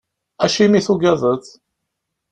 [0.45, 1.43] Acimi tugadeḍ?